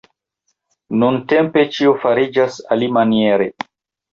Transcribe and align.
Nuntempe 1.03 1.65
ĉio 1.75 1.93
fariĝas 2.07 2.59
alimaniere. 2.77 3.53